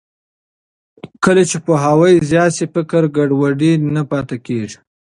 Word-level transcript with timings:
کله 1.23 1.41
چې 1.49 1.57
پوهاوی 1.65 2.15
زیات 2.31 2.51
شي، 2.57 2.65
فکري 2.73 3.09
ګډوډي 3.17 3.71
نه 3.95 4.01
پاتې 4.11 4.37
کېږي. 4.45 4.77